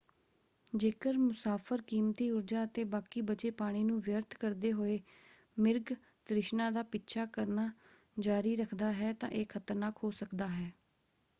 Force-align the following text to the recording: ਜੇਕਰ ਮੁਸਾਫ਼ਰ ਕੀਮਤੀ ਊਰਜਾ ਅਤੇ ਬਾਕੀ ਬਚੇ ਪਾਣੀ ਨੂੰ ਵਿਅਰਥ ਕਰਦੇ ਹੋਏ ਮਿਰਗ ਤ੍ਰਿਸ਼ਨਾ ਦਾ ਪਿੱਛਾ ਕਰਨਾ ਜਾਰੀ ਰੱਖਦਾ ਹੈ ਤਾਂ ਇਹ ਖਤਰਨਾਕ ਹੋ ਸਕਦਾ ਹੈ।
ਜੇਕਰ 0.73 1.17
ਮੁਸਾਫ਼ਰ 1.17 1.81
ਕੀਮਤੀ 1.87 2.29
ਊਰਜਾ 2.29 2.63
ਅਤੇ 2.63 2.83
ਬਾਕੀ 2.85 3.21
ਬਚੇ 3.21 3.51
ਪਾਣੀ 3.51 3.83
ਨੂੰ 3.83 3.99
ਵਿਅਰਥ 3.99 4.35
ਕਰਦੇ 4.35 4.71
ਹੋਏ 4.73 4.99
ਮਿਰਗ 5.57 5.93
ਤ੍ਰਿਸ਼ਨਾ 6.27 6.69
ਦਾ 6.71 6.83
ਪਿੱਛਾ 6.85 7.25
ਕਰਨਾ 7.33 7.69
ਜਾਰੀ 8.17 8.55
ਰੱਖਦਾ 8.55 8.91
ਹੈ 8.93 9.13
ਤਾਂ 9.13 9.29
ਇਹ 9.31 9.45
ਖਤਰਨਾਕ 9.49 10.03
ਹੋ 10.03 10.11
ਸਕਦਾ 10.11 10.47
ਹੈ। 10.47 10.71